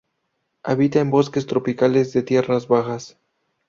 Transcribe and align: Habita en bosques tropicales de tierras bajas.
Habita 0.63 0.99
en 0.99 1.11
bosques 1.11 1.45
tropicales 1.45 2.11
de 2.11 2.23
tierras 2.23 2.67
bajas. 2.67 3.19